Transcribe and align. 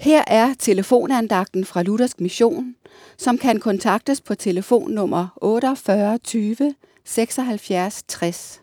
Her 0.00 0.24
er 0.26 0.54
telefonandagten 0.58 1.64
fra 1.64 1.82
Luthersk 1.82 2.20
Mission, 2.20 2.74
som 3.16 3.38
kan 3.38 3.60
kontaktes 3.60 4.20
på 4.20 4.34
telefonnummer 4.34 5.28
48 5.36 6.18
20 6.18 6.74
76 7.04 8.02
60. 8.08 8.60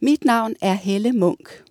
Mit 0.00 0.24
navn 0.24 0.54
er 0.60 0.72
Helle 0.72 1.12
Munk. 1.12 1.62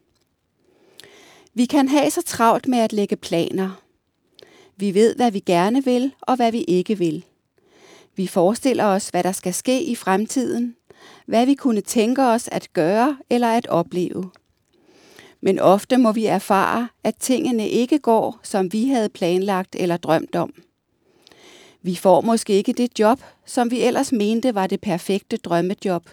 Vi 1.53 1.65
kan 1.65 1.87
have 1.87 2.11
så 2.11 2.21
travlt 2.21 2.67
med 2.67 2.79
at 2.79 2.93
lægge 2.93 3.15
planer. 3.15 3.81
Vi 4.75 4.93
ved, 4.93 5.15
hvad 5.15 5.31
vi 5.31 5.39
gerne 5.39 5.85
vil 5.85 6.13
og 6.21 6.35
hvad 6.35 6.51
vi 6.51 6.61
ikke 6.67 6.97
vil. 6.97 7.25
Vi 8.15 8.27
forestiller 8.27 8.85
os, 8.85 9.09
hvad 9.09 9.23
der 9.23 9.31
skal 9.31 9.53
ske 9.53 9.83
i 9.83 9.95
fremtiden, 9.95 10.75
hvad 11.25 11.45
vi 11.45 11.55
kunne 11.55 11.81
tænke 11.81 12.23
os 12.23 12.49
at 12.51 12.73
gøre 12.73 13.17
eller 13.29 13.49
at 13.49 13.67
opleve. 13.67 14.31
Men 15.45 15.59
ofte 15.59 15.97
må 15.97 16.11
vi 16.11 16.25
erfare, 16.25 16.87
at 17.03 17.15
tingene 17.15 17.69
ikke 17.69 17.99
går, 17.99 18.39
som 18.43 18.73
vi 18.73 18.87
havde 18.87 19.09
planlagt 19.09 19.75
eller 19.79 19.97
drømt 19.97 20.35
om. 20.35 20.53
Vi 21.81 21.95
får 21.95 22.21
måske 22.21 22.53
ikke 22.53 22.73
det 22.73 22.99
job, 22.99 23.19
som 23.45 23.71
vi 23.71 23.81
ellers 23.81 24.11
mente 24.11 24.55
var 24.55 24.67
det 24.67 24.81
perfekte 24.81 25.37
drømmejob. 25.37 26.09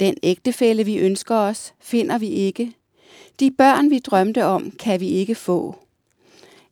Den 0.00 0.16
ægtefælle, 0.22 0.84
vi 0.84 0.98
ønsker 0.98 1.36
os, 1.36 1.74
finder 1.80 2.18
vi 2.18 2.28
ikke. 2.28 2.72
De 3.40 3.50
børn, 3.50 3.90
vi 3.90 3.98
drømte 3.98 4.44
om, 4.44 4.70
kan 4.70 5.00
vi 5.00 5.08
ikke 5.08 5.34
få. 5.34 5.74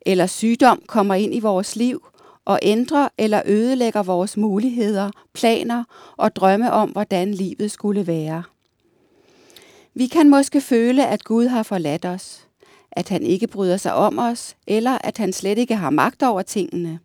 Eller 0.06 0.26
sygdom 0.26 0.82
kommer 0.86 1.14
ind 1.14 1.34
i 1.34 1.40
vores 1.40 1.76
liv 1.76 2.06
og 2.44 2.58
ændrer 2.62 3.08
eller 3.18 3.42
ødelægger 3.46 4.02
vores 4.02 4.36
muligheder, 4.36 5.10
planer 5.32 5.84
og 6.16 6.36
drømme 6.36 6.72
om, 6.72 6.90
hvordan 6.90 7.34
livet 7.34 7.70
skulle 7.70 8.06
være. 8.06 8.42
Vi 9.98 10.06
kan 10.06 10.30
måske 10.30 10.60
føle, 10.60 11.06
at 11.06 11.24
Gud 11.24 11.46
har 11.46 11.62
forladt 11.62 12.04
os, 12.04 12.46
at 12.92 13.08
han 13.08 13.22
ikke 13.22 13.46
bryder 13.46 13.76
sig 13.76 13.94
om 13.94 14.18
os, 14.18 14.56
eller 14.66 14.98
at 15.04 15.18
han 15.18 15.32
slet 15.32 15.58
ikke 15.58 15.76
har 15.76 15.90
magt 15.90 16.22
over 16.22 16.42
tingene. 16.42 16.98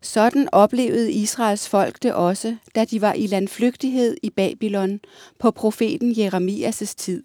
Sådan 0.00 0.48
oplevede 0.52 1.12
Israels 1.12 1.68
folk 1.68 2.02
det 2.02 2.12
også, 2.12 2.56
da 2.74 2.84
de 2.84 3.00
var 3.00 3.12
i 3.12 3.26
landflygtighed 3.26 4.16
i 4.22 4.30
Babylon 4.30 5.00
på 5.38 5.50
profeten 5.50 6.12
Jeremias' 6.12 6.94
tid. 6.96 7.22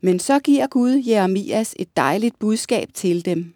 Men 0.00 0.18
så 0.18 0.38
giver 0.38 0.66
Gud 0.66 1.02
Jeremias 1.06 1.74
et 1.78 1.96
dejligt 1.96 2.38
budskab 2.38 2.88
til 2.94 3.24
dem. 3.24 3.54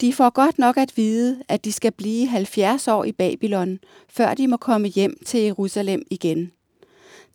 De 0.00 0.12
får 0.12 0.30
godt 0.30 0.58
nok 0.58 0.76
at 0.76 0.92
vide, 0.96 1.42
at 1.48 1.64
de 1.64 1.72
skal 1.72 1.92
blive 1.92 2.26
70 2.26 2.88
år 2.88 3.04
i 3.04 3.12
Babylon, 3.12 3.78
før 4.08 4.34
de 4.34 4.48
må 4.48 4.56
komme 4.56 4.88
hjem 4.88 5.18
til 5.26 5.40
Jerusalem 5.40 6.02
igen. 6.10 6.52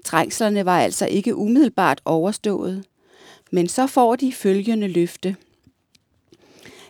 Trængslerne 0.06 0.66
var 0.66 0.80
altså 0.80 1.06
ikke 1.06 1.36
umiddelbart 1.36 2.02
overstået, 2.06 2.86
men 3.52 3.68
så 3.68 3.88
får 3.88 4.16
de 4.16 4.34
følgende 4.34 4.88
løfte. 4.88 5.36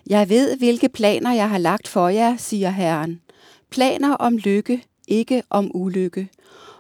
Jeg 0.09 0.29
ved, 0.29 0.57
hvilke 0.57 0.89
planer 0.89 1.33
jeg 1.33 1.49
har 1.49 1.57
lagt 1.57 1.87
for 1.87 2.09
jer, 2.09 2.37
siger 2.37 2.69
Herren. 2.69 3.21
Planer 3.69 4.13
om 4.13 4.37
lykke, 4.37 4.83
ikke 5.07 5.43
om 5.49 5.71
ulykke. 5.73 6.29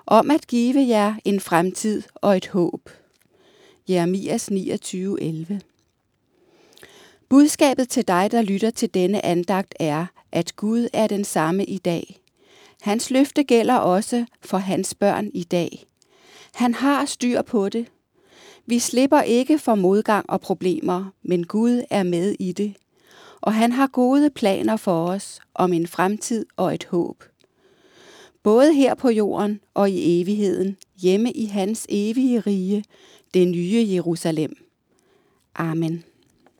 Om 0.05 0.31
at 0.31 0.47
give 0.47 0.87
jer 0.87 1.15
en 1.25 1.39
fremtid 1.39 2.03
og 2.15 2.37
et 2.37 2.47
håb. 2.47 2.89
Jeremias 3.89 4.49
29:11. 4.51 5.59
Budskabet 7.29 7.89
til 7.89 8.07
dig, 8.07 8.31
der 8.31 8.41
lytter 8.41 8.69
til 8.69 8.93
denne 8.93 9.25
andagt, 9.25 9.75
er, 9.79 10.05
at 10.31 10.55
Gud 10.55 10.87
er 10.93 11.07
den 11.07 11.23
samme 11.23 11.65
i 11.65 11.77
dag. 11.77 12.19
Hans 12.81 13.11
løfte 13.11 13.43
gælder 13.43 13.75
også 13.75 14.25
for 14.41 14.57
hans 14.57 14.95
børn 14.95 15.31
i 15.33 15.43
dag. 15.43 15.88
Han 16.53 16.73
har 16.73 17.05
styr 17.05 17.41
på 17.41 17.69
det. 17.69 17.85
Vi 18.65 18.79
slipper 18.79 19.21
ikke 19.21 19.59
for 19.59 19.75
modgang 19.75 20.29
og 20.29 20.41
problemer, 20.41 21.13
men 21.23 21.45
Gud 21.45 21.83
er 21.89 22.03
med 22.03 22.35
i 22.39 22.51
det. 22.51 22.75
Og 23.41 23.53
han 23.53 23.71
har 23.71 23.87
gode 23.87 24.29
planer 24.29 24.77
for 24.77 25.07
os 25.07 25.39
om 25.53 25.73
en 25.73 25.87
fremtid 25.87 26.45
og 26.57 26.73
et 26.73 26.85
håb. 26.85 27.23
Både 28.43 28.73
her 28.73 28.95
på 28.95 29.09
jorden 29.09 29.59
og 29.73 29.89
i 29.89 30.21
evigheden, 30.21 30.77
hjemme 31.01 31.31
i 31.31 31.45
hans 31.45 31.85
evige 31.89 32.39
rige, 32.39 32.83
det 33.33 33.47
nye 33.47 33.87
Jerusalem. 33.89 34.55
Amen. 35.55 36.03